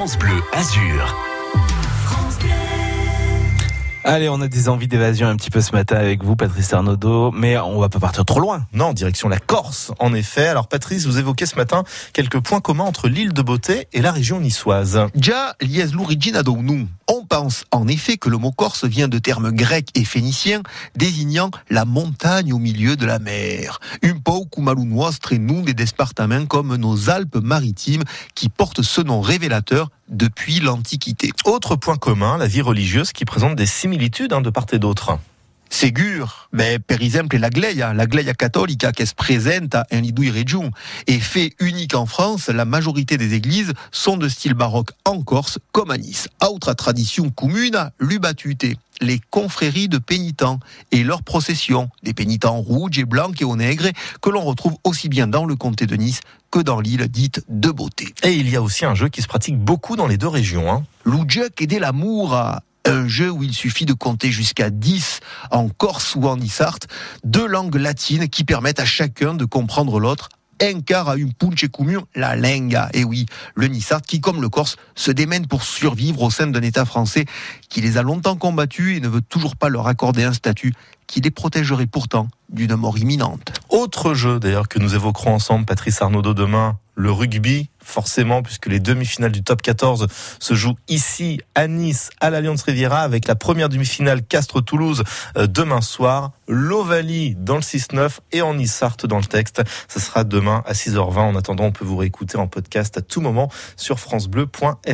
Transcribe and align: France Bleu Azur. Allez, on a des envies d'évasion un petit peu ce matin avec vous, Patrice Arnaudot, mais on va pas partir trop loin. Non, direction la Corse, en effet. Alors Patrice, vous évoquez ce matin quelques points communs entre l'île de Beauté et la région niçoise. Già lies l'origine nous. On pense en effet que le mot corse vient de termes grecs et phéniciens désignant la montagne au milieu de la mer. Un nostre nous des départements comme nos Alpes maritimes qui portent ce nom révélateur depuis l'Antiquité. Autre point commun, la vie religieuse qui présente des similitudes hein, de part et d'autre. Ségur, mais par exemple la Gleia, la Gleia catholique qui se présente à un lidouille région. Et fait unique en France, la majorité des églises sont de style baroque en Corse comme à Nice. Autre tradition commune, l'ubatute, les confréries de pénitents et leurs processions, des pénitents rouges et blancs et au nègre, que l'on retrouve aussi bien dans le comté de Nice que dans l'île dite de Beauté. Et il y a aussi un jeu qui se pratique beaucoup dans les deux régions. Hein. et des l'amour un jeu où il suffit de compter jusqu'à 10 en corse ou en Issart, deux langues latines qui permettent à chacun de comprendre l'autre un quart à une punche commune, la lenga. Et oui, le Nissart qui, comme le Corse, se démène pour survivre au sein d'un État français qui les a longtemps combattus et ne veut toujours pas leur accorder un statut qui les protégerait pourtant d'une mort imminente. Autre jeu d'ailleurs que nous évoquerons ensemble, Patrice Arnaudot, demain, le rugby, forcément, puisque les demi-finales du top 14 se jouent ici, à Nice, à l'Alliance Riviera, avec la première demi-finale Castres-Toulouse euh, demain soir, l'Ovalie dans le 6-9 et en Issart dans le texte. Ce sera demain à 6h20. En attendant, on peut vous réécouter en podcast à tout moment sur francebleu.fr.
France 0.00 0.16
Bleu 0.16 0.42
Azur. 0.54 1.14
Allez, 4.02 4.30
on 4.30 4.40
a 4.40 4.48
des 4.48 4.70
envies 4.70 4.88
d'évasion 4.88 5.28
un 5.28 5.36
petit 5.36 5.50
peu 5.50 5.60
ce 5.60 5.72
matin 5.72 5.96
avec 5.96 6.24
vous, 6.24 6.34
Patrice 6.36 6.72
Arnaudot, 6.72 7.32
mais 7.32 7.58
on 7.58 7.78
va 7.78 7.90
pas 7.90 7.98
partir 7.98 8.24
trop 8.24 8.40
loin. 8.40 8.66
Non, 8.72 8.94
direction 8.94 9.28
la 9.28 9.38
Corse, 9.38 9.92
en 9.98 10.14
effet. 10.14 10.48
Alors 10.48 10.68
Patrice, 10.68 11.04
vous 11.04 11.18
évoquez 11.18 11.44
ce 11.44 11.54
matin 11.56 11.84
quelques 12.14 12.40
points 12.40 12.62
communs 12.62 12.84
entre 12.84 13.08
l'île 13.08 13.34
de 13.34 13.42
Beauté 13.42 13.88
et 13.92 14.00
la 14.00 14.10
région 14.10 14.40
niçoise. 14.40 15.00
Già 15.14 15.54
lies 15.60 15.92
l'origine 15.92 16.40
nous. 16.46 16.88
On 17.06 17.26
pense 17.26 17.64
en 17.70 17.88
effet 17.88 18.16
que 18.16 18.30
le 18.30 18.38
mot 18.38 18.52
corse 18.52 18.84
vient 18.84 19.08
de 19.08 19.18
termes 19.18 19.50
grecs 19.50 19.90
et 19.94 20.04
phéniciens 20.04 20.62
désignant 20.96 21.50
la 21.68 21.84
montagne 21.84 22.54
au 22.54 22.58
milieu 22.58 22.96
de 22.96 23.04
la 23.04 23.18
mer. 23.18 23.80
Un 24.26 24.84
nostre 24.84 25.34
nous 25.34 25.62
des 25.62 25.74
départements 25.74 26.46
comme 26.46 26.76
nos 26.76 27.10
Alpes 27.10 27.36
maritimes 27.36 28.04
qui 28.34 28.48
portent 28.48 28.82
ce 28.82 29.00
nom 29.00 29.20
révélateur 29.20 29.90
depuis 30.08 30.60
l'Antiquité. 30.60 31.30
Autre 31.44 31.76
point 31.76 31.96
commun, 31.96 32.36
la 32.38 32.46
vie 32.46 32.60
religieuse 32.60 33.12
qui 33.12 33.24
présente 33.24 33.56
des 33.56 33.66
similitudes 33.66 34.32
hein, 34.32 34.40
de 34.40 34.50
part 34.50 34.66
et 34.72 34.78
d'autre. 34.78 35.18
Ségur, 35.72 36.48
mais 36.52 36.80
par 36.80 37.00
exemple 37.00 37.36
la 37.38 37.48
Gleia, 37.48 37.94
la 37.94 38.06
Gleia 38.06 38.34
catholique 38.34 38.90
qui 38.92 39.06
se 39.06 39.14
présente 39.14 39.74
à 39.76 39.86
un 39.92 40.00
lidouille 40.00 40.30
région. 40.30 40.72
Et 41.06 41.20
fait 41.20 41.54
unique 41.60 41.94
en 41.94 42.06
France, 42.06 42.48
la 42.48 42.64
majorité 42.64 43.16
des 43.16 43.34
églises 43.34 43.72
sont 43.92 44.16
de 44.16 44.28
style 44.28 44.54
baroque 44.54 44.90
en 45.04 45.22
Corse 45.22 45.58
comme 45.70 45.92
à 45.92 45.96
Nice. 45.96 46.28
Autre 46.44 46.74
tradition 46.74 47.30
commune, 47.30 47.90
l'ubatute, 48.00 48.66
les 49.00 49.20
confréries 49.30 49.88
de 49.88 49.98
pénitents 49.98 50.60
et 50.92 51.02
leurs 51.02 51.22
processions, 51.22 51.90
des 52.02 52.14
pénitents 52.14 52.60
rouges 52.60 52.98
et 52.98 53.04
blancs 53.04 53.40
et 53.40 53.44
au 53.44 53.56
nègre, 53.56 53.88
que 54.20 54.30
l'on 54.30 54.42
retrouve 54.42 54.76
aussi 54.84 55.08
bien 55.08 55.26
dans 55.26 55.44
le 55.44 55.56
comté 55.56 55.86
de 55.86 55.96
Nice 55.96 56.20
que 56.50 56.58
dans 56.58 56.80
l'île 56.80 57.08
dite 57.08 57.44
de 57.48 57.70
Beauté. 57.70 58.12
Et 58.22 58.32
il 58.32 58.48
y 58.50 58.56
a 58.56 58.62
aussi 58.62 58.84
un 58.84 58.94
jeu 58.94 59.08
qui 59.08 59.22
se 59.22 59.28
pratique 59.28 59.58
beaucoup 59.58 59.96
dans 59.96 60.06
les 60.06 60.16
deux 60.16 60.28
régions. 60.28 60.70
Hein. 60.70 60.84
et 61.60 61.66
des 61.66 61.78
l'amour 61.78 62.34
un 62.86 63.06
jeu 63.06 63.30
où 63.30 63.42
il 63.42 63.52
suffit 63.52 63.84
de 63.84 63.92
compter 63.92 64.32
jusqu'à 64.32 64.70
10 64.70 65.20
en 65.50 65.68
corse 65.68 66.14
ou 66.14 66.26
en 66.26 66.40
Issart, 66.40 66.78
deux 67.24 67.46
langues 67.46 67.76
latines 67.76 68.28
qui 68.28 68.44
permettent 68.44 68.80
à 68.80 68.84
chacun 68.84 69.34
de 69.34 69.44
comprendre 69.44 70.00
l'autre 70.00 70.28
un 70.60 70.80
quart 70.80 71.08
à 71.08 71.16
une 71.16 71.32
punche 71.32 71.66
commune, 71.68 72.00
la 72.14 72.36
lenga. 72.36 72.88
Et 72.92 73.04
oui, 73.04 73.26
le 73.54 73.66
Nissart 73.68 74.02
qui, 74.02 74.20
comme 74.20 74.40
le 74.40 74.48
Corse, 74.48 74.76
se 74.94 75.10
démène 75.10 75.46
pour 75.46 75.62
survivre 75.62 76.22
au 76.22 76.30
sein 76.30 76.46
d'un 76.46 76.62
État 76.62 76.84
français 76.84 77.24
qui 77.68 77.80
les 77.80 77.96
a 77.96 78.02
longtemps 78.02 78.36
combattus 78.36 78.96
et 78.96 79.00
ne 79.00 79.08
veut 79.08 79.22
toujours 79.22 79.56
pas 79.56 79.68
leur 79.68 79.86
accorder 79.86 80.24
un 80.24 80.32
statut 80.32 80.74
qui 81.06 81.20
les 81.20 81.30
protégerait 81.30 81.86
pourtant 81.86 82.28
d'une 82.50 82.76
mort 82.76 82.98
imminente. 82.98 83.52
Autre 83.68 84.14
jeu 84.14 84.38
d'ailleurs 84.38 84.68
que 84.68 84.78
nous 84.78 84.94
évoquerons 84.94 85.34
ensemble, 85.34 85.64
Patrice 85.64 86.00
Arnaudot, 86.02 86.34
demain, 86.34 86.78
le 86.94 87.10
rugby, 87.10 87.68
forcément, 87.90 88.42
puisque 88.42 88.66
les 88.66 88.80
demi-finales 88.80 89.32
du 89.32 89.42
top 89.42 89.62
14 89.62 90.06
se 90.38 90.54
jouent 90.54 90.76
ici, 90.88 91.40
à 91.54 91.66
Nice, 91.66 92.10
à 92.20 92.30
l'Alliance 92.30 92.62
Riviera, 92.62 93.00
avec 93.00 93.26
la 93.26 93.34
première 93.34 93.68
demi-finale 93.68 94.22
Castres-Toulouse 94.22 95.04
euh, 95.36 95.46
demain 95.46 95.80
soir, 95.80 96.32
l'Ovalie 96.48 97.34
dans 97.36 97.56
le 97.56 97.60
6-9 97.60 98.18
et 98.32 98.42
en 98.42 98.58
Issart 98.58 98.96
dans 99.04 99.18
le 99.18 99.24
texte. 99.24 99.62
Ce 99.88 100.00
sera 100.00 100.24
demain 100.24 100.62
à 100.66 100.72
6h20. 100.72 101.18
En 101.18 101.36
attendant, 101.36 101.64
on 101.64 101.72
peut 101.72 101.84
vous 101.84 101.96
réécouter 101.96 102.38
en 102.38 102.46
podcast 102.46 102.96
à 102.96 103.02
tout 103.02 103.20
moment 103.20 103.50
sur 103.76 103.98
francebleu.fr. 103.98 104.90